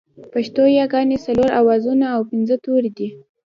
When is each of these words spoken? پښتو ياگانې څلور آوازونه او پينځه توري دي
پښتو 0.33 0.63
ياگانې 0.79 1.17
څلور 1.25 1.49
آوازونه 1.59 2.05
او 2.15 2.21
پينځه 2.29 2.55
توري 2.63 2.91
دي 2.97 3.09